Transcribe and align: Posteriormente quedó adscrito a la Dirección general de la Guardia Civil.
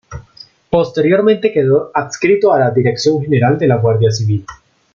Posteriormente 0.71 1.51
quedó 1.53 1.91
adscrito 1.93 2.51
a 2.51 2.57
la 2.59 2.71
Dirección 2.71 3.21
general 3.21 3.59
de 3.59 3.67
la 3.67 3.75
Guardia 3.75 4.09
Civil. 4.09 4.43